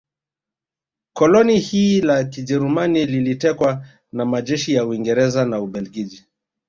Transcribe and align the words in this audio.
koloni 1.13 1.59
hilo 1.59 2.07
la 2.07 2.23
Kijerumani 2.23 3.05
lilitekwa 3.05 3.85
na 4.11 4.25
majeshi 4.25 4.73
ya 4.73 4.85
Uingereza 4.85 5.45
na 5.45 5.59
Ubelgiji 5.61 6.25